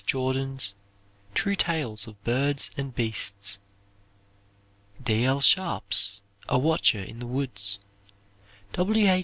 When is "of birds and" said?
2.07-2.95